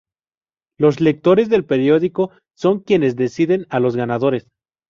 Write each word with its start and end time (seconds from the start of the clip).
Los 0.79 0.99
lectores 0.99 1.47
del 1.47 1.63
periódico 1.63 2.31
son 2.57 2.79
quienes 2.79 3.15
deciden 3.15 3.67
a 3.69 3.79
los 3.79 3.95
ganadores. 3.95 4.47